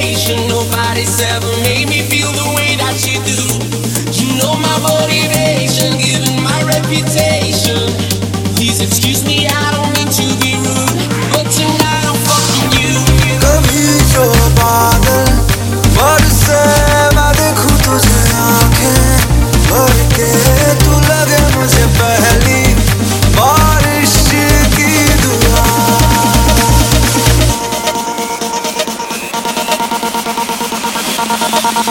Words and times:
sensation. 0.00 0.48
Nobody's 0.48 1.20
ever 1.20 1.50
made 1.62 1.88
me 1.88 2.02
feel 2.02 2.30
the 2.32 2.54
way 2.56 2.76
that 2.76 2.96
you 3.06 3.20
do. 3.24 3.40
You 4.20 4.38
know 4.38 4.54
my 4.56 4.78
motivation. 4.80 5.49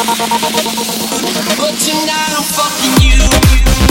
But 0.10 1.78
tonight 1.78 2.34
I'm 2.36 2.42
fucking 2.42 2.98
you. 3.06 3.89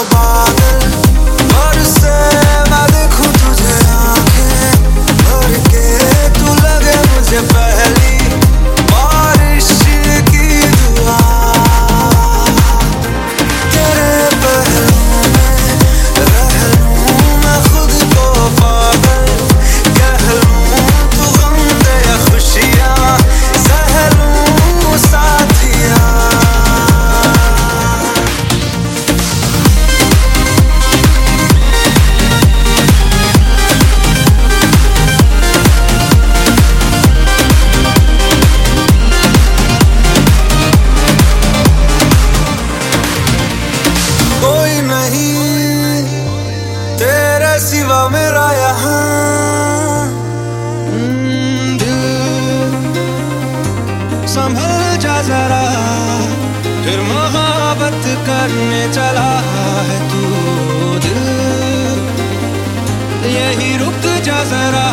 Global 0.00 0.29
करने 58.40 58.82
चला 58.92 59.30
है 59.46 59.96
तू 60.10 60.20
दिल 61.04 61.18
यही 63.32 63.76
रुक 63.82 64.06
जा 64.26 64.38
जरा 64.52 64.84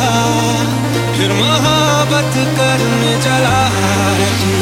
फिर 1.18 1.32
मोहब्बत 1.38 2.36
करने 2.58 3.14
चला 3.28 3.60
है 3.78 4.30
तू 4.42 4.56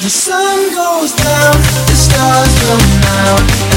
The 0.00 0.10
sun 0.10 0.62
goes 0.76 1.12
down, 1.18 1.60
the 1.90 1.96
stars 2.04 2.54
come 2.62 2.88
out 3.18 3.71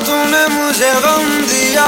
तूने 0.00 0.46
मुझे 0.48 0.92
गम 1.04 1.28
दिया। 1.46 1.86